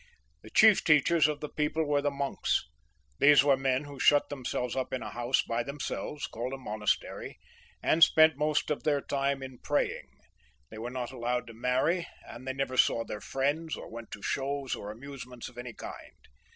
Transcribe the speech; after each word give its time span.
The 0.41 0.49
chief 0.49 0.83
teachers 0.83 1.27
of 1.27 1.41
the 1.41 1.47
people 1.49 1.85
were 1.85 2.01
the 2.01 2.09
monks. 2.09 2.65
These 3.19 3.43
were 3.43 3.55
men 3.55 3.83
who 3.83 3.99
shut 3.99 4.29
themselves 4.29 4.75
up 4.75 4.93
in 4.93 5.03
a 5.03 5.11
house 5.11 5.43
by 5.43 5.61
them 5.61 5.79
selves, 5.79 6.25
called 6.25 6.53
a 6.53 6.57
monastery, 6.57 7.37
and 7.83 8.03
spent 8.03 8.35
most 8.35 8.71
of 8.71 8.81
their 8.81 9.01
time 9.01 9.43
in 9.43 9.59
praying. 9.59 10.09
They 10.71 10.79
were 10.79 10.89
not 10.89 11.11
allowed 11.11 11.45
to 11.45 11.53
marry, 11.53 12.07
and 12.27 12.47
they 12.47 12.53
never 12.53 12.77
saw 12.77 13.03
their 13.05 13.21
friends, 13.21 13.75
or 13.75 13.91
went 13.91 14.09
to 14.13 14.23
shows 14.23 14.73
or 14.73 14.89
amusements 14.89 15.49
of 15.49 15.59
any 15.59 15.73
kind. 15.73 16.17